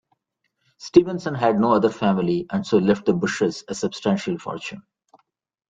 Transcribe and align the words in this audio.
Stevenson 0.79 1.35
had 1.35 1.59
no 1.59 1.73
other 1.73 1.91
family 1.91 2.47
and 2.49 2.65
so 2.65 2.79
left 2.79 3.05
the 3.05 3.13
Bushes 3.13 3.63
a 3.67 3.75
substantial 3.75 4.39
fortune. 4.39 4.81